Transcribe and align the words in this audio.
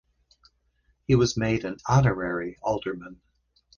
He 1.05 1.13
was 1.15 1.37
made 1.37 1.63
an 1.63 1.77
honorary 1.87 2.57
alderman. 2.63 3.21